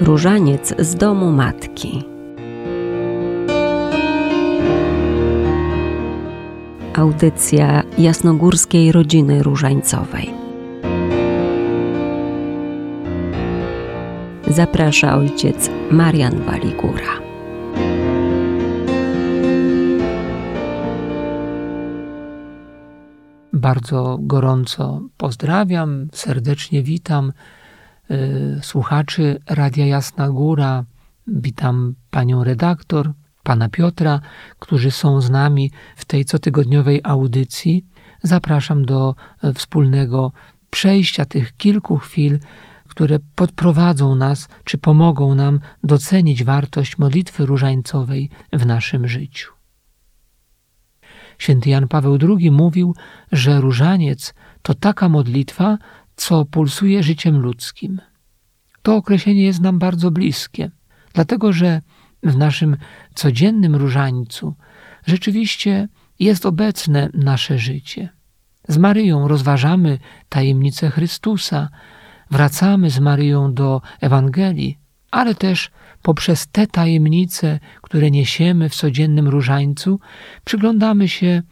Różaniec 0.00 0.74
z 0.78 0.94
domu 0.94 1.32
matki. 1.32 2.04
Audycja 6.94 7.82
jasnogórskiej 7.98 8.92
rodziny 8.92 9.42
różańcowej. 9.42 10.30
Zaprasza 14.46 15.16
ojciec 15.16 15.70
Marian 15.90 16.42
Waligura. 16.42 17.20
Bardzo 23.52 24.18
gorąco 24.20 25.00
pozdrawiam, 25.16 26.08
serdecznie 26.12 26.82
witam 26.82 27.32
słuchaczy 28.62 29.40
Radia 29.46 29.86
Jasna 29.86 30.28
Góra. 30.28 30.84
Witam 31.26 31.94
panią 32.10 32.44
redaktor, 32.44 33.12
pana 33.42 33.68
Piotra, 33.68 34.20
którzy 34.58 34.90
są 34.90 35.20
z 35.20 35.30
nami 35.30 35.70
w 35.96 36.04
tej 36.04 36.24
cotygodniowej 36.24 37.00
audycji. 37.04 37.86
Zapraszam 38.22 38.84
do 38.84 39.14
e, 39.42 39.52
wspólnego 39.52 40.32
przejścia 40.70 41.24
tych 41.24 41.56
kilku 41.56 41.96
chwil, 41.96 42.38
które 42.88 43.18
podprowadzą 43.34 44.14
nas, 44.14 44.48
czy 44.64 44.78
pomogą 44.78 45.34
nam 45.34 45.60
docenić 45.84 46.44
wartość 46.44 46.98
modlitwy 46.98 47.46
różańcowej 47.46 48.30
w 48.52 48.66
naszym 48.66 49.08
życiu. 49.08 49.52
Święty 51.38 51.70
Jan 51.70 51.88
Paweł 51.88 52.18
II 52.38 52.50
mówił, 52.50 52.94
że 53.32 53.60
różaniec 53.60 54.34
to 54.62 54.74
taka 54.74 55.08
modlitwa, 55.08 55.78
co 56.20 56.44
pulsuje 56.44 57.02
życiem 57.02 57.38
ludzkim. 57.38 58.00
To 58.82 58.96
określenie 58.96 59.44
jest 59.44 59.60
nam 59.60 59.78
bardzo 59.78 60.10
bliskie, 60.10 60.70
dlatego 61.12 61.52
że 61.52 61.82
w 62.22 62.36
naszym 62.36 62.76
codziennym 63.14 63.76
różańcu 63.76 64.54
rzeczywiście 65.06 65.88
jest 66.18 66.46
obecne 66.46 67.08
nasze 67.14 67.58
życie. 67.58 68.08
Z 68.68 68.78
Maryją 68.78 69.28
rozważamy 69.28 69.98
tajemnicę 70.28 70.90
Chrystusa, 70.90 71.68
wracamy 72.30 72.90
z 72.90 73.00
Maryją 73.00 73.54
do 73.54 73.82
Ewangelii, 74.00 74.78
ale 75.10 75.34
też 75.34 75.70
poprzez 76.02 76.46
te 76.46 76.66
tajemnice, 76.66 77.60
które 77.82 78.10
niesiemy 78.10 78.68
w 78.68 78.74
codziennym 78.74 79.28
różańcu, 79.28 80.00
przyglądamy 80.44 81.08
się 81.08 81.42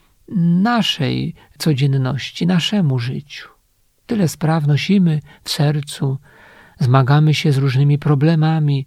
naszej 0.63 1.35
codzienności, 1.59 2.47
naszemu 2.47 2.99
życiu. 2.99 3.58
Tyle 4.09 4.29
spraw 4.29 4.67
nosimy 4.67 5.21
w 5.45 5.51
sercu, 5.51 6.19
zmagamy 6.81 7.35
się 7.35 7.53
z 7.53 7.57
różnymi 7.57 7.99
problemami, 7.99 8.87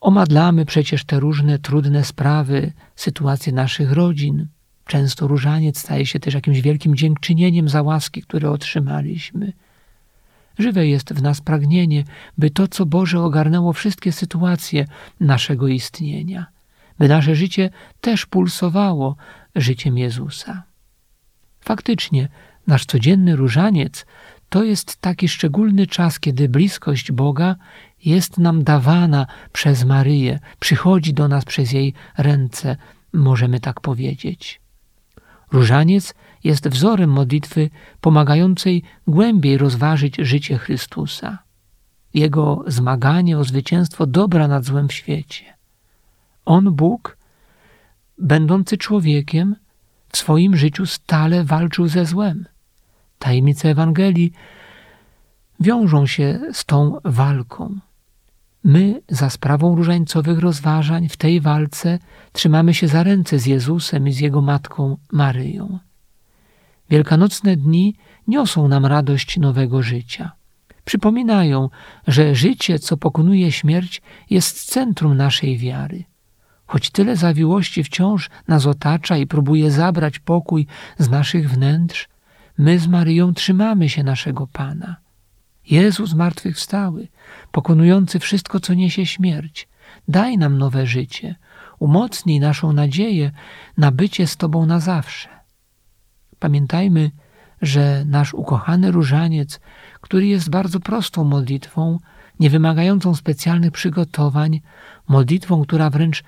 omadlamy 0.00 0.64
przecież 0.64 1.04
te 1.04 1.20
różne 1.20 1.58
trudne 1.58 2.04
sprawy, 2.04 2.72
sytuacje 2.96 3.52
naszych 3.52 3.92
rodzin. 3.92 4.46
Często 4.86 5.26
różaniec 5.26 5.78
staje 5.78 6.06
się 6.06 6.20
też 6.20 6.34
jakimś 6.34 6.60
wielkim 6.60 6.94
dziękczynieniem 6.94 7.68
za 7.68 7.82
łaski, 7.82 8.22
które 8.22 8.50
otrzymaliśmy. 8.50 9.52
Żywe 10.58 10.86
jest 10.86 11.12
w 11.12 11.22
nas 11.22 11.40
pragnienie, 11.40 12.04
by 12.38 12.50
to, 12.50 12.68
co 12.68 12.86
Boże 12.86 13.20
ogarnęło 13.20 13.72
wszystkie 13.72 14.12
sytuacje 14.12 14.84
naszego 15.20 15.68
istnienia, 15.68 16.46
by 16.98 17.08
nasze 17.08 17.34
życie 17.34 17.70
też 18.00 18.26
pulsowało 18.26 19.16
życiem 19.54 19.98
Jezusa. 19.98 20.62
Faktycznie, 21.60 22.28
nasz 22.68 22.84
codzienny 22.86 23.36
różaniec 23.36 24.06
to 24.48 24.64
jest 24.64 24.96
taki 24.96 25.28
szczególny 25.28 25.86
czas, 25.86 26.20
kiedy 26.20 26.48
bliskość 26.48 27.12
Boga 27.12 27.56
jest 28.04 28.38
nam 28.38 28.64
dawana 28.64 29.26
przez 29.52 29.84
Maryję, 29.84 30.38
przychodzi 30.60 31.14
do 31.14 31.28
nas 31.28 31.44
przez 31.44 31.72
jej 31.72 31.94
ręce, 32.18 32.76
możemy 33.12 33.60
tak 33.60 33.80
powiedzieć. 33.80 34.60
Różaniec 35.52 36.14
jest 36.44 36.68
wzorem 36.68 37.10
modlitwy 37.10 37.70
pomagającej 38.00 38.82
głębiej 39.06 39.58
rozważyć 39.58 40.16
życie 40.16 40.58
Chrystusa, 40.58 41.38
Jego 42.14 42.64
zmaganie 42.66 43.38
o 43.38 43.44
zwycięstwo 43.44 44.06
dobra 44.06 44.48
nad 44.48 44.64
złem 44.64 44.88
w 44.88 44.92
świecie. 44.92 45.44
On, 46.44 46.70
Bóg, 46.70 47.16
będący 48.18 48.76
człowiekiem, 48.76 49.56
w 50.08 50.16
swoim 50.16 50.56
życiu 50.56 50.86
stale 50.86 51.44
walczył 51.44 51.88
ze 51.88 52.06
złem. 52.06 52.44
Tajemnice 53.18 53.68
Ewangelii 53.68 54.32
wiążą 55.60 56.06
się 56.06 56.40
z 56.52 56.64
tą 56.64 56.96
walką. 57.04 57.78
My, 58.64 59.02
za 59.08 59.30
sprawą 59.30 59.76
różańcowych 59.76 60.38
rozważań, 60.38 61.08
w 61.08 61.16
tej 61.16 61.40
walce 61.40 61.98
trzymamy 62.32 62.74
się 62.74 62.88
za 62.88 63.02
ręce 63.02 63.38
z 63.38 63.46
Jezusem 63.46 64.08
i 64.08 64.12
z 64.12 64.20
Jego 64.20 64.40
matką 64.40 64.96
Maryją. 65.12 65.78
Wielkanocne 66.90 67.56
dni 67.56 67.94
niosą 68.28 68.68
nam 68.68 68.86
radość 68.86 69.38
nowego 69.38 69.82
życia. 69.82 70.32
Przypominają, 70.84 71.70
że 72.06 72.34
życie, 72.34 72.78
co 72.78 72.96
pokonuje 72.96 73.52
śmierć, 73.52 74.02
jest 74.30 74.64
centrum 74.64 75.16
naszej 75.16 75.58
wiary. 75.58 76.04
Choć 76.66 76.90
tyle 76.90 77.16
zawiłości 77.16 77.84
wciąż 77.84 78.30
nas 78.48 78.66
otacza 78.66 79.16
i 79.16 79.26
próbuje 79.26 79.70
zabrać 79.70 80.18
pokój 80.18 80.66
z 80.98 81.10
naszych 81.10 81.50
wnętrz, 81.50 82.08
my 82.58 82.78
z 82.78 82.88
Maryją 82.88 83.34
trzymamy 83.34 83.88
się 83.88 84.02
naszego 84.02 84.46
Pana. 84.46 84.96
Jezus 85.70 86.10
zmartwychwstały, 86.10 87.08
pokonujący 87.52 88.18
wszystko, 88.18 88.60
co 88.60 88.74
niesie 88.74 89.06
śmierć, 89.06 89.68
daj 90.08 90.38
nam 90.38 90.58
nowe 90.58 90.86
życie, 90.86 91.34
umocnij 91.78 92.40
naszą 92.40 92.72
nadzieję 92.72 93.30
na 93.76 93.90
bycie 93.90 94.26
z 94.26 94.36
Tobą 94.36 94.66
na 94.66 94.80
zawsze. 94.80 95.28
Pamiętajmy, 96.38 97.10
że 97.62 98.04
nasz 98.06 98.34
ukochany 98.34 98.90
różaniec, 98.90 99.60
który 100.00 100.26
jest 100.26 100.50
bardzo 100.50 100.80
prostą 100.80 101.24
modlitwą, 101.24 101.98
nie 102.40 102.50
wymagającą 102.50 103.14
specjalnych 103.14 103.72
przygotowań, 103.72 104.60
modlitwą, 105.08 105.62
która 105.62 105.90
wręcz 105.90 106.24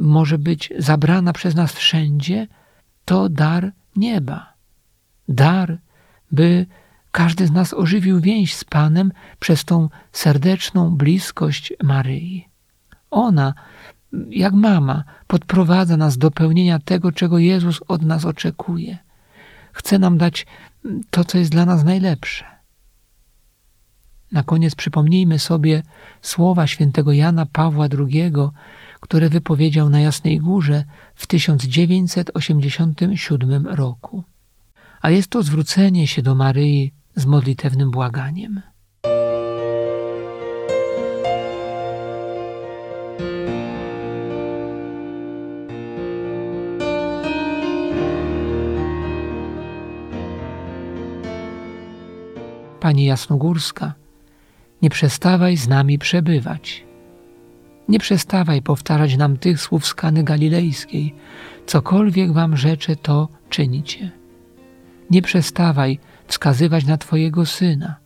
może 0.00 0.38
być 0.38 0.72
zabrana 0.78 1.32
przez 1.32 1.54
nas 1.54 1.72
wszędzie, 1.72 2.46
to 3.04 3.28
dar 3.28 3.72
nieba. 3.96 4.51
Dar, 5.28 5.78
by 6.32 6.66
każdy 7.10 7.46
z 7.46 7.50
nas 7.50 7.74
ożywił 7.74 8.20
więź 8.20 8.54
z 8.54 8.64
Panem 8.64 9.12
przez 9.40 9.64
tą 9.64 9.88
serdeczną 10.12 10.96
bliskość 10.96 11.72
Maryi. 11.82 12.48
Ona, 13.10 13.54
jak 14.30 14.54
mama, 14.54 15.04
podprowadza 15.26 15.96
nas 15.96 16.18
do 16.18 16.30
pełnienia 16.30 16.78
tego, 16.78 17.12
czego 17.12 17.38
Jezus 17.38 17.80
od 17.88 18.02
nas 18.02 18.24
oczekuje. 18.24 18.98
Chce 19.72 19.98
nam 19.98 20.18
dać 20.18 20.46
to, 21.10 21.24
co 21.24 21.38
jest 21.38 21.50
dla 21.50 21.66
nas 21.66 21.84
najlepsze. 21.84 22.44
Na 24.32 24.42
koniec 24.42 24.74
przypomnijmy 24.74 25.38
sobie 25.38 25.82
słowa 26.22 26.66
świętego 26.66 27.12
Jana 27.12 27.46
Pawła 27.46 27.86
II, 27.98 28.32
które 29.00 29.28
wypowiedział 29.28 29.90
na 29.90 30.00
Jasnej 30.00 30.40
Górze 30.40 30.84
w 31.14 31.26
1987 31.26 33.66
roku. 33.66 34.24
A 35.02 35.10
jest 35.10 35.28
to 35.28 35.42
zwrócenie 35.42 36.06
się 36.06 36.22
do 36.22 36.34
Maryi 36.34 36.92
z 37.16 37.26
modlitewnym 37.26 37.90
błaganiem. 37.90 38.62
Pani 52.80 53.04
Jasnogórska, 53.04 53.94
nie 54.82 54.90
przestawaj 54.90 55.56
z 55.56 55.68
nami 55.68 55.98
przebywać. 55.98 56.84
Nie 57.88 57.98
przestawaj 57.98 58.62
powtarzać 58.62 59.16
nam 59.16 59.36
tych 59.36 59.60
słów 59.60 59.86
z 59.86 59.94
Kany 59.94 60.24
Galilejskiej. 60.24 61.14
Cokolwiek 61.66 62.32
wam 62.32 62.56
rzeczę, 62.56 62.96
to 62.96 63.28
czynicie. 63.48 64.21
Nie 65.12 65.22
przestawaj 65.22 65.98
wskazywać 66.26 66.84
na 66.84 66.98
Twojego 66.98 67.46
Syna. 67.46 67.96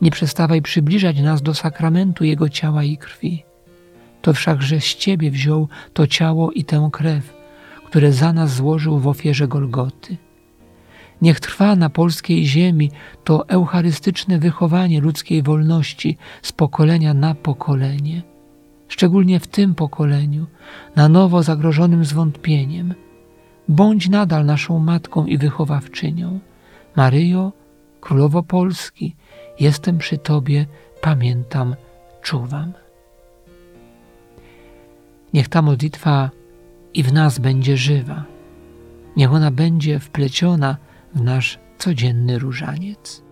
Nie 0.00 0.10
przestawaj 0.10 0.62
przybliżać 0.62 1.20
nas 1.20 1.42
do 1.42 1.54
sakramentu 1.54 2.24
Jego 2.24 2.48
ciała 2.48 2.84
i 2.84 2.96
krwi. 2.96 3.44
To 4.22 4.32
wszakże 4.32 4.80
z 4.80 4.94
Ciebie 4.94 5.30
wziął 5.30 5.68
to 5.92 6.06
ciało 6.06 6.52
i 6.52 6.64
tę 6.64 6.88
krew, 6.92 7.34
które 7.86 8.12
za 8.12 8.32
nas 8.32 8.54
złożył 8.54 8.98
w 8.98 9.08
ofierze 9.08 9.48
Golgoty. 9.48 10.16
Niech 11.22 11.40
trwa 11.40 11.76
na 11.76 11.90
polskiej 11.90 12.46
ziemi 12.46 12.90
to 13.24 13.48
eucharystyczne 13.48 14.38
wychowanie 14.38 15.00
ludzkiej 15.00 15.42
wolności 15.42 16.18
z 16.42 16.52
pokolenia 16.52 17.14
na 17.14 17.34
pokolenie, 17.34 18.22
szczególnie 18.88 19.40
w 19.40 19.46
tym 19.46 19.74
pokoleniu, 19.74 20.46
na 20.96 21.08
nowo 21.08 21.42
zagrożonym 21.42 22.04
zwątpieniem 22.04 22.94
bądź 23.68 24.08
nadal 24.08 24.44
naszą 24.44 24.78
matką 24.78 25.26
i 25.26 25.38
wychowawczynią. 25.38 26.40
Maryjo, 26.96 27.52
Królowo 28.00 28.42
Polski, 28.42 29.16
jestem 29.60 29.98
przy 29.98 30.18
Tobie, 30.18 30.66
pamiętam, 31.00 31.76
czuwam. 32.22 32.72
Niech 35.34 35.48
ta 35.48 35.62
modlitwa 35.62 36.30
i 36.94 37.02
w 37.02 37.12
nas 37.12 37.38
będzie 37.38 37.76
żywa. 37.76 38.24
Niech 39.16 39.32
ona 39.32 39.50
będzie 39.50 39.98
wpleciona 39.98 40.76
w 41.14 41.22
nasz 41.22 41.58
codzienny 41.78 42.38
różaniec. 42.38 43.22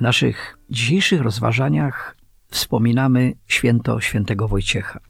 W 0.00 0.02
naszych 0.02 0.58
dzisiejszych 0.70 1.20
rozważaniach 1.20 2.16
wspominamy 2.50 3.32
święto 3.46 4.00
świętego 4.00 4.48
Wojciecha, 4.48 5.00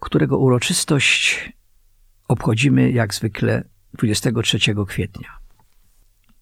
którego 0.00 0.38
uroczystość 0.38 1.52
obchodzimy 2.28 2.90
jak 2.90 3.14
zwykle 3.14 3.64
23 3.94 4.58
kwietnia. 4.86 5.38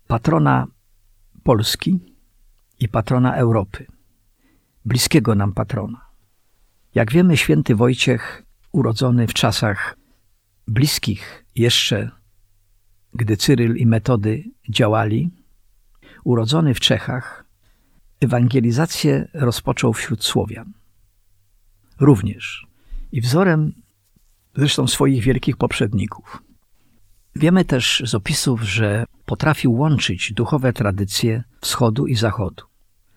Patrona 0.07 0.67
Polski 1.43 1.99
i 2.81 2.89
patrona 2.89 3.37
Europy, 3.37 3.87
bliskiego 4.85 5.35
nam 5.35 5.53
patrona. 5.53 6.07
Jak 6.95 7.13
wiemy, 7.13 7.37
święty 7.37 7.75
Wojciech, 7.75 8.43
urodzony 8.73 9.27
w 9.27 9.35
czasach 9.35 9.97
bliskich 10.67 11.45
jeszcze, 11.55 12.11
gdy 13.15 13.37
Cyryl 13.37 13.77
i 13.77 13.87
Metody 13.87 14.45
działali, 14.71 15.38
urodzony 16.29 16.75
w 16.75 16.81
Czechach, 16.81 17.45
ewangelizację 18.21 19.29
rozpoczął 19.35 19.93
wśród 19.93 20.25
Słowian. 20.25 20.73
Również 22.01 22.67
i 23.13 23.21
wzorem 23.21 23.73
zresztą 24.57 24.87
swoich 24.87 25.23
wielkich 25.23 25.57
poprzedników. 25.57 26.43
Wiemy 27.37 27.65
też 27.65 28.03
z 28.07 28.15
opisów, 28.15 28.63
że 28.63 29.05
potrafił 29.25 29.73
łączyć 29.75 30.33
duchowe 30.33 30.73
tradycje 30.73 31.45
wschodu 31.61 32.07
i 32.07 32.15
zachodu, 32.15 32.65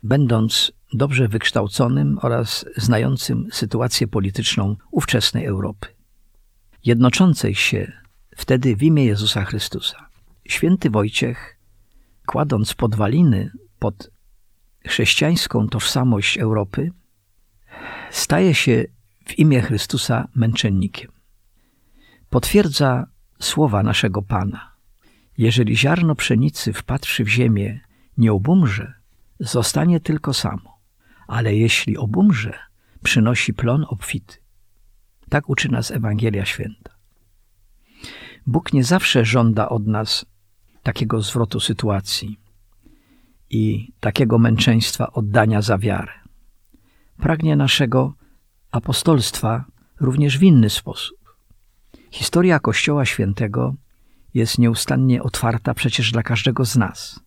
będąc 0.03 0.71
dobrze 0.93 1.27
wykształconym 1.27 2.17
oraz 2.21 2.65
znającym 2.77 3.47
sytuację 3.51 4.07
polityczną 4.07 4.75
ówczesnej 4.91 5.45
Europy, 5.45 5.87
jednoczącej 6.85 7.55
się 7.55 7.91
wtedy 8.35 8.75
w 8.75 8.83
imię 8.83 9.05
Jezusa 9.05 9.45
Chrystusa. 9.45 10.09
Święty 10.45 10.89
Wojciech 10.89 11.60
kładąc 12.31 12.73
podwaliny 12.73 13.51
pod 13.79 14.11
chrześcijańską 14.87 15.67
tożsamość 15.67 16.37
Europy, 16.37 16.91
staje 18.11 18.55
się 18.55 18.85
w 19.25 19.39
imię 19.39 19.61
Chrystusa 19.61 20.27
męczennikiem. 20.35 21.11
Potwierdza 22.29 23.05
słowa 23.39 23.83
naszego 23.83 24.21
Pana. 24.21 24.71
Jeżeli 25.37 25.77
ziarno 25.77 26.15
pszenicy 26.15 26.73
wpatrzy 26.73 27.23
w 27.23 27.27
ziemię, 27.27 27.79
nie 28.17 28.33
obumrze, 28.33 28.93
zostanie 29.39 29.99
tylko 29.99 30.33
samo, 30.33 30.79
ale 31.27 31.55
jeśli 31.55 31.97
obumrze, 31.97 32.53
przynosi 33.03 33.53
plon 33.53 33.85
obfity. 33.89 34.37
Tak 35.29 35.49
uczy 35.49 35.71
nas 35.71 35.91
Ewangelia 35.91 36.45
Święta. 36.45 36.91
Bóg 38.47 38.73
nie 38.73 38.83
zawsze 38.83 39.25
żąda 39.25 39.69
od 39.69 39.87
nas 39.87 40.25
takiego 40.83 41.21
zwrotu 41.21 41.59
sytuacji 41.59 42.39
i 43.49 43.91
takiego 43.99 44.39
męczeństwa 44.39 45.11
oddania 45.11 45.61
za 45.61 45.77
wiarę. 45.77 46.11
Pragnie 47.17 47.55
naszego 47.55 48.13
apostolstwa 48.71 49.65
również 49.99 50.37
w 50.37 50.43
inny 50.43 50.69
sposób. 50.69 51.17
Historia 52.11 52.59
Kościoła 52.59 53.05
Świętego 53.05 53.75
jest 54.33 54.59
nieustannie 54.59 55.23
otwarta 55.23 55.73
przecież 55.73 56.11
dla 56.11 56.23
każdego 56.23 56.65
z 56.65 56.75
nas, 56.75 57.19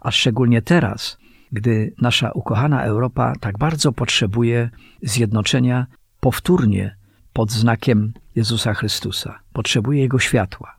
a 0.00 0.10
szczególnie 0.10 0.62
teraz, 0.62 1.18
gdy 1.52 1.94
nasza 2.00 2.30
ukochana 2.32 2.84
Europa 2.84 3.32
tak 3.40 3.58
bardzo 3.58 3.92
potrzebuje 3.92 4.70
zjednoczenia 5.02 5.86
powtórnie 6.20 6.96
pod 7.32 7.50
znakiem 7.52 8.12
Jezusa 8.34 8.74
Chrystusa, 8.74 9.38
potrzebuje 9.52 10.00
Jego 10.00 10.18
światła. 10.18 10.77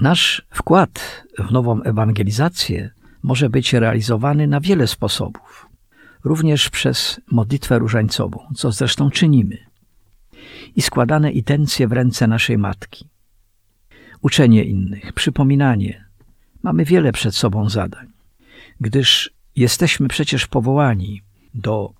Nasz 0.00 0.42
wkład 0.50 1.24
w 1.38 1.52
nową 1.52 1.82
ewangelizację 1.82 2.90
może 3.22 3.50
być 3.50 3.72
realizowany 3.72 4.46
na 4.46 4.60
wiele 4.60 4.86
sposobów, 4.86 5.68
również 6.24 6.70
przez 6.70 7.20
modlitwę 7.30 7.78
różańcową, 7.78 8.46
co 8.56 8.72
zresztą 8.72 9.10
czynimy, 9.10 9.58
i 10.76 10.82
składane 10.82 11.32
intencje 11.32 11.88
w 11.88 11.92
ręce 11.92 12.26
naszej 12.26 12.58
Matki. 12.58 13.08
Uczenie 14.20 14.64
innych, 14.64 15.12
przypominanie. 15.12 16.04
Mamy 16.62 16.84
wiele 16.84 17.12
przed 17.12 17.34
sobą 17.34 17.68
zadań, 17.68 18.06
gdyż 18.80 19.30
jesteśmy 19.56 20.08
przecież 20.08 20.46
powołani 20.46 21.22
do 21.54 21.92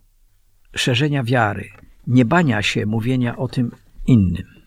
szerzenia 0.77 1.25
wiary, 1.25 1.69
nie 2.07 2.25
bania 2.25 2.63
się 2.63 2.87
mówienia 2.87 3.37
o 3.37 3.49
tym 3.49 3.71
innym 4.07 4.60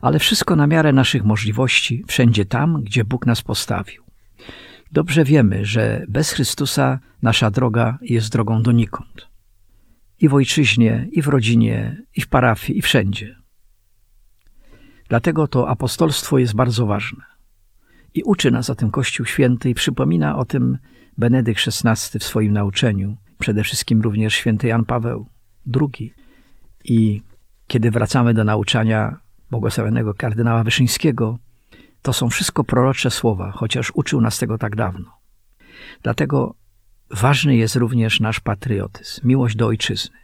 ale 0.00 0.18
wszystko 0.18 0.56
na 0.56 0.66
miarę 0.66 0.92
naszych 0.92 1.24
możliwości, 1.24 2.04
wszędzie 2.08 2.44
tam, 2.44 2.82
gdzie 2.82 3.04
Bóg 3.04 3.26
nas 3.26 3.42
postawił. 3.42 4.02
Dobrze 4.92 5.24
wiemy, 5.24 5.64
że 5.64 6.04
bez 6.08 6.32
Chrystusa 6.32 6.98
nasza 7.22 7.50
droga 7.50 7.98
jest 8.02 8.32
drogą 8.32 8.62
donikąd. 8.62 9.28
I 10.20 10.28
w 10.28 10.34
ojczyźnie, 10.34 11.08
i 11.12 11.22
w 11.22 11.28
rodzinie, 11.28 12.02
i 12.16 12.20
w 12.20 12.28
parafii, 12.28 12.78
i 12.78 12.82
wszędzie. 12.82 13.36
Dlatego 15.08 15.48
to 15.48 15.68
apostolstwo 15.68 16.38
jest 16.38 16.54
bardzo 16.54 16.86
ważne. 16.86 17.24
I 18.14 18.22
uczy 18.22 18.50
nas 18.50 18.70
o 18.70 18.74
tym 18.74 18.90
Kościół 18.90 19.26
Święty 19.26 19.70
i 19.70 19.74
przypomina 19.74 20.36
o 20.36 20.44
tym 20.44 20.78
Benedykt 21.18 21.60
XVI 21.68 22.18
w 22.18 22.24
swoim 22.24 22.52
nauczeniu, 22.52 23.16
przede 23.38 23.64
wszystkim 23.64 24.00
również 24.00 24.34
święty 24.34 24.66
Jan 24.66 24.84
Paweł 24.84 25.26
II. 25.80 26.14
I 26.84 27.22
kiedy 27.66 27.90
wracamy 27.90 28.34
do 28.34 28.44
nauczania 28.44 29.16
błogosławionego 29.50 30.14
kardynała 30.14 30.64
Wyszyńskiego, 30.64 31.38
to 32.02 32.12
są 32.12 32.30
wszystko 32.30 32.64
prorocze 32.64 33.10
słowa, 33.10 33.50
chociaż 33.50 33.92
uczył 33.94 34.20
nas 34.20 34.38
tego 34.38 34.58
tak 34.58 34.76
dawno. 34.76 35.20
Dlatego 36.02 36.54
ważny 37.10 37.56
jest 37.56 37.76
również 37.76 38.20
nasz 38.20 38.40
patriotyzm, 38.40 39.28
miłość 39.28 39.56
do 39.56 39.66
ojczyzny 39.66 40.16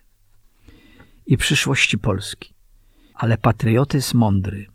i 1.26 1.36
przyszłości 1.36 1.98
Polski, 1.98 2.54
ale 3.14 3.38
patriotyzm 3.38 4.18
mądry, 4.18 4.66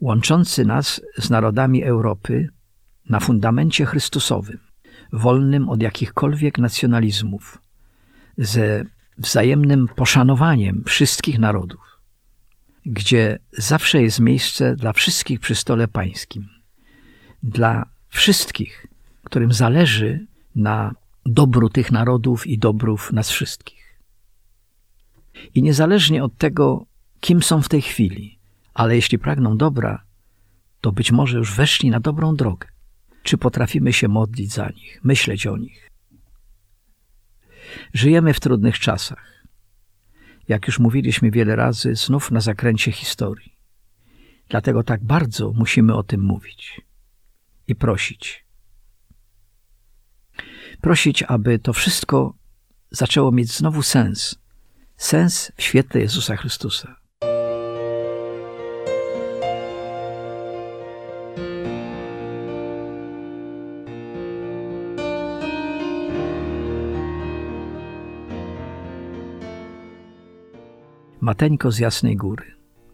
łączący 0.00 0.64
nas 0.64 1.00
z 1.18 1.30
narodami 1.30 1.84
Europy 1.84 2.48
na 3.08 3.20
fundamencie 3.20 3.86
Chrystusowym, 3.86 4.58
wolnym 5.12 5.68
od 5.68 5.82
jakichkolwiek 5.82 6.58
nacjonalizmów, 6.58 7.58
ze 8.38 8.84
wzajemnym 9.18 9.88
poszanowaniem 9.88 10.82
wszystkich 10.86 11.38
narodów 11.38 11.93
gdzie 12.86 13.38
zawsze 13.52 14.02
jest 14.02 14.20
miejsce 14.20 14.76
dla 14.76 14.92
wszystkich 14.92 15.40
przy 15.40 15.54
stole 15.54 15.88
pańskim. 15.88 16.48
Dla 17.42 17.90
wszystkich, 18.08 18.86
którym 19.24 19.52
zależy 19.52 20.26
na 20.54 20.94
dobru 21.26 21.68
tych 21.68 21.92
narodów 21.92 22.46
i 22.46 22.58
dobrów 22.58 23.12
nas 23.12 23.30
wszystkich. 23.30 24.00
I 25.54 25.62
niezależnie 25.62 26.24
od 26.24 26.36
tego, 26.36 26.86
kim 27.20 27.42
są 27.42 27.62
w 27.62 27.68
tej 27.68 27.82
chwili, 27.82 28.38
ale 28.74 28.96
jeśli 28.96 29.18
pragną 29.18 29.56
dobra, 29.56 30.04
to 30.80 30.92
być 30.92 31.12
może 31.12 31.38
już 31.38 31.54
weszli 31.54 31.90
na 31.90 32.00
dobrą 32.00 32.36
drogę. 32.36 32.68
Czy 33.22 33.38
potrafimy 33.38 33.92
się 33.92 34.08
modlić 34.08 34.52
za 34.52 34.68
nich, 34.68 35.00
myśleć 35.04 35.46
o 35.46 35.56
nich? 35.56 35.90
Żyjemy 37.92 38.34
w 38.34 38.40
trudnych 38.40 38.78
czasach 38.78 39.33
jak 40.48 40.66
już 40.66 40.78
mówiliśmy 40.78 41.30
wiele 41.30 41.56
razy, 41.56 41.94
znów 41.94 42.30
na 42.30 42.40
zakręcie 42.40 42.92
historii. 42.92 43.54
Dlatego 44.48 44.82
tak 44.82 45.04
bardzo 45.04 45.52
musimy 45.52 45.94
o 45.94 46.02
tym 46.02 46.20
mówić 46.20 46.80
i 47.66 47.74
prosić. 47.74 48.44
Prosić, 50.80 51.22
aby 51.22 51.58
to 51.58 51.72
wszystko 51.72 52.34
zaczęło 52.90 53.32
mieć 53.32 53.52
znowu 53.52 53.82
sens. 53.82 54.38
Sens 54.96 55.52
w 55.56 55.62
świetle 55.62 56.00
Jezusa 56.00 56.36
Chrystusa. 56.36 57.03
Mateńko 71.24 71.70
z 71.70 71.78
Jasnej 71.78 72.16
Góry, 72.16 72.44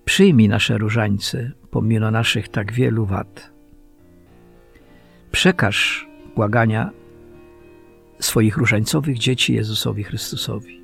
przyjmij 0.05 0.49
nasze 0.49 0.79
różańce 0.79 1.53
pomimo 1.71 2.11
naszych 2.11 2.49
tak 2.49 2.73
wielu 2.73 3.07
wad. 3.07 3.51
Przekaż 5.33 6.09
błagania 6.37 6.91
swoich 8.21 8.57
różańcowych 8.57 9.19
dzieci 9.19 9.55
Jezusowi 9.55 10.05
Chrystusowi. 10.05 10.81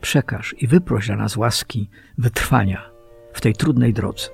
przekaż 0.00 0.54
i 0.58 0.66
wyproś 0.66 1.06
dla 1.06 1.16
nas 1.16 1.36
łaski 1.36 1.90
wytrwania 2.18 2.90
w 3.32 3.40
tej 3.40 3.54
trudnej 3.54 3.92
drodze. 3.92 4.28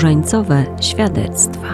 Różańcowe 0.00 0.64
świadectwa. 0.80 1.68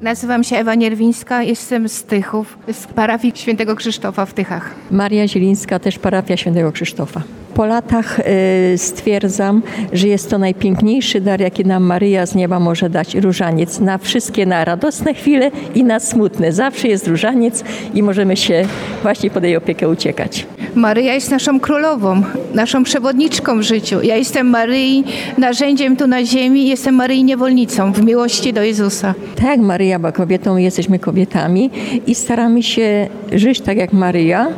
Nazywam 0.00 0.44
się 0.44 0.56
Ewa 0.56 0.74
Nierwińska, 0.74 1.42
jestem 1.42 1.88
z 1.88 2.04
Tychów, 2.04 2.58
z 2.72 2.86
parafii 2.86 3.32
świętego 3.36 3.76
Krzysztofa 3.76 4.26
w 4.26 4.34
Tychach. 4.34 4.74
Maria 4.90 5.28
Zielińska, 5.28 5.78
też 5.78 5.98
parafia 5.98 6.36
świętego 6.36 6.72
Krzysztofa. 6.72 7.22
Po 7.54 7.66
latach 7.66 8.18
y, 8.18 8.78
stwierdzam, 8.78 9.62
że 9.92 10.08
jest 10.08 10.30
to 10.30 10.38
najpiękniejszy 10.38 11.20
dar, 11.20 11.40
jaki 11.40 11.64
nam 11.64 11.82
Maryja 11.82 12.26
z 12.26 12.34
nieba 12.34 12.60
może 12.60 12.90
dać, 12.90 13.14
różaniec. 13.14 13.80
Na 13.80 13.98
wszystkie, 13.98 14.46
na 14.46 14.64
radosne 14.64 15.14
chwile 15.14 15.50
i 15.74 15.84
na 15.84 16.00
smutne. 16.00 16.52
Zawsze 16.52 16.88
jest 16.88 17.08
różaniec 17.08 17.64
i 17.94 18.02
możemy 18.02 18.36
się 18.36 18.66
właśnie 19.02 19.30
pod 19.30 19.44
jej 19.44 19.56
opiekę 19.56 19.88
uciekać. 19.88 20.46
Maryja 20.74 21.14
jest 21.14 21.30
naszą 21.30 21.60
królową, 21.60 22.22
naszą 22.54 22.84
przewodniczką 22.84 23.58
w 23.58 23.62
życiu. 23.62 24.02
Ja 24.02 24.16
jestem 24.16 24.46
Maryi 24.46 25.04
narzędziem 25.38 25.96
tu 25.96 26.06
na 26.06 26.24
ziemi, 26.24 26.68
jestem 26.68 26.94
Maryi 26.94 27.24
niewolnicą 27.24 27.92
w 27.92 28.04
miłości 28.04 28.52
do 28.52 28.62
Jezusa. 28.62 29.14
Tak, 29.42 29.60
Maryja 29.60 29.98
była 29.98 30.12
kobietą, 30.12 30.56
jesteśmy 30.56 30.98
kobietami 30.98 31.70
i 32.06 32.14
staramy 32.14 32.62
się 32.62 33.08
żyć 33.32 33.60
tak 33.60 33.76
jak 33.76 33.92
Maryja. 33.92 34.48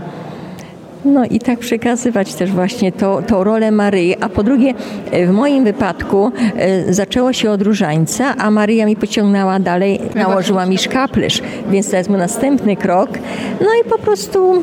No 1.05 1.25
i 1.25 1.39
tak 1.39 1.59
przekazywać 1.59 2.35
też 2.35 2.51
właśnie 2.51 2.93
to, 2.93 3.23
tą 3.23 3.45
rolę 3.45 3.71
Maryi. 3.71 4.17
A 4.21 4.29
po 4.29 4.43
drugie, 4.43 4.75
w 5.27 5.31
moim 5.31 5.65
wypadku 5.65 6.33
e, 6.57 6.95
zaczęło 6.95 7.33
się 7.33 7.51
od 7.51 7.63
różańca, 7.63 8.37
a 8.39 8.51
Maryja 8.51 8.87
mi 8.87 8.97
pociągnęła 8.97 9.61
dalej, 9.61 10.01
nałożyła 10.15 10.67
mi 10.67 10.79
szkaplerz, 10.79 11.43
więc 11.71 11.91
to 11.91 11.97
jest 11.97 12.11
mój 12.11 12.19
następny 12.19 12.77
krok. 12.77 13.11
No 13.61 13.67
i 13.85 13.91
po 13.91 13.99
prostu 13.99 14.63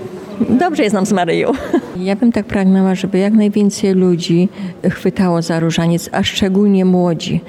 dobrze 0.50 0.84
jest 0.84 0.94
nam 0.94 1.06
z 1.06 1.12
Maryją. 1.12 1.52
Ja 1.98 2.16
bym 2.16 2.32
tak 2.32 2.46
pragnęła, 2.46 2.96
żeby 2.96 3.18
jak 3.18 3.34
najwięcej 3.34 3.94
ludzi 3.94 4.50
chwytało 4.90 5.42
za 5.42 5.60
różaniec, 5.60 6.10
a 6.12 6.24
szczególnie 6.24 6.86
młodzi. 6.86 7.42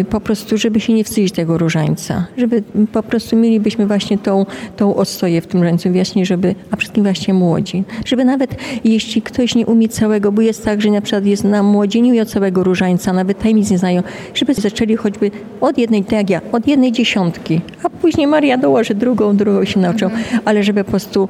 Y, 0.00 0.04
po 0.10 0.20
prostu, 0.20 0.58
żeby 0.58 0.80
się 0.80 0.92
nie 0.92 1.04
wstydzić 1.04 1.32
tego 1.32 1.58
różańca. 1.58 2.26
Żeby 2.36 2.62
po 2.92 3.02
prostu 3.02 3.36
mielibyśmy 3.36 3.86
właśnie 3.86 4.18
tą, 4.18 4.46
tą 4.76 4.96
ostoję 4.96 5.40
w 5.40 5.46
tym 5.46 5.60
różańcu 5.60 5.90
właśnie, 5.92 6.26
żeby, 6.26 6.54
a 6.70 6.76
wszystkim 6.76 7.02
właśnie 7.04 7.34
młodzi. 7.34 7.84
Żeby 8.04 8.24
nawet 8.24 8.56
jeśli 8.84 9.22
ktoś 9.22 9.54
nie 9.54 9.66
umie 9.66 9.88
całego, 9.88 10.32
bo 10.32 10.42
jest 10.42 10.64
tak, 10.64 10.82
że 10.82 10.90
na 10.90 11.00
przykład 11.00 11.26
jest 11.26 11.44
na 11.44 11.62
młodzi, 11.62 12.02
nie 12.02 12.10
umie 12.10 12.26
całego 12.26 12.64
różańca, 12.64 13.12
nawet 13.12 13.38
tajemnic 13.38 13.70
nie 13.70 13.78
znają, 13.78 14.02
żeby 14.34 14.54
zaczęli 14.54 14.96
choćby 14.96 15.30
od 15.60 15.78
jednej, 15.78 16.04
tak 16.04 16.12
jak 16.12 16.30
ja, 16.30 16.40
od 16.52 16.66
jednej 16.66 16.92
dziesiątki, 16.92 17.60
a 17.82 17.90
później 17.90 18.26
Maria 18.26 18.58
dołoży 18.58 18.94
drugą, 18.94 19.36
drugą 19.36 19.64
się 19.64 19.80
nauczą, 19.80 20.10
ale 20.44 20.62
żeby 20.62 20.84
po 20.84 20.90
prostu 20.90 21.28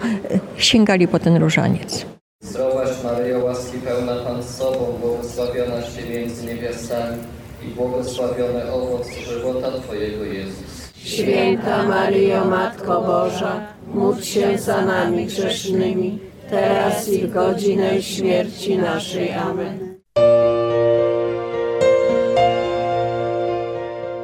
sięgali 0.84 1.08
po 1.08 1.18
ten 1.18 1.36
różaniec. 1.36 2.06
Zdrowaś 2.42 2.88
Maryjo, 3.04 3.44
łaski 3.44 3.78
pełna 3.78 4.12
Pan 4.24 4.42
z 4.42 4.58
Tobą, 4.58 4.98
błogosławionaś 5.00 5.84
Ty 5.96 6.08
między 6.08 6.46
niewiastami 6.46 7.16
i 7.62 7.74
błogosławiony 7.74 8.72
owoc 8.72 9.08
żywota 9.28 9.70
Twojego 9.80 10.24
Jezus. 10.24 10.92
Święta 10.96 11.82
Maryjo, 11.82 12.44
Matko 12.44 13.00
Boża, 13.00 13.60
módl 13.94 14.22
się 14.22 14.58
za 14.58 14.84
nami 14.84 15.26
grzesznymi, 15.26 16.18
teraz 16.50 17.08
i 17.08 17.18
w 17.18 17.32
godzinę 17.32 18.02
śmierci 18.02 18.78
naszej. 18.78 19.32
Amen. 19.32 19.94